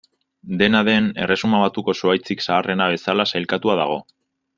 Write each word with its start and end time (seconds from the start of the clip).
Dena 0.59 0.79
den, 0.85 1.09
Erresuma 1.25 1.59
Batuko 1.63 1.95
zuhaitzik 1.99 2.41
zaharrena 2.47 2.89
bezala 2.95 3.27
sailkatua 3.33 3.77
dago. 3.83 4.01